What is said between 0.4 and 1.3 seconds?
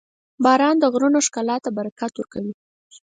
•باران د غرونو